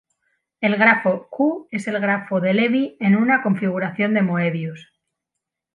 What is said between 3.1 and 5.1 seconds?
una configuración de Möbius.